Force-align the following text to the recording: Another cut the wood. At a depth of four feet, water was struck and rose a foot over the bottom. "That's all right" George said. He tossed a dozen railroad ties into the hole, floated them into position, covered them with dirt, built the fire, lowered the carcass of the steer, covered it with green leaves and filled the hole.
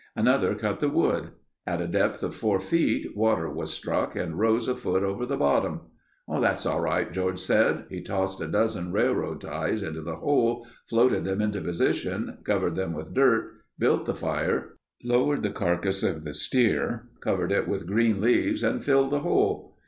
Another 0.15 0.55
cut 0.55 0.79
the 0.79 0.89
wood. 0.89 1.29
At 1.67 1.79
a 1.79 1.85
depth 1.87 2.23
of 2.23 2.33
four 2.33 2.59
feet, 2.59 3.15
water 3.15 3.47
was 3.51 3.71
struck 3.71 4.15
and 4.15 4.39
rose 4.39 4.67
a 4.67 4.73
foot 4.73 5.03
over 5.03 5.27
the 5.27 5.37
bottom. 5.37 5.81
"That's 6.27 6.65
all 6.65 6.81
right" 6.81 7.11
George 7.13 7.37
said. 7.37 7.85
He 7.87 8.01
tossed 8.01 8.41
a 8.41 8.47
dozen 8.47 8.91
railroad 8.91 9.41
ties 9.41 9.83
into 9.83 10.01
the 10.01 10.15
hole, 10.15 10.65
floated 10.89 11.23
them 11.23 11.39
into 11.39 11.61
position, 11.61 12.39
covered 12.43 12.75
them 12.75 12.93
with 12.93 13.13
dirt, 13.13 13.51
built 13.77 14.05
the 14.05 14.15
fire, 14.15 14.75
lowered 15.03 15.43
the 15.43 15.51
carcass 15.51 16.01
of 16.01 16.23
the 16.23 16.33
steer, 16.33 17.07
covered 17.19 17.51
it 17.51 17.67
with 17.67 17.85
green 17.85 18.21
leaves 18.21 18.63
and 18.63 18.83
filled 18.83 19.11
the 19.11 19.19
hole. 19.19 19.77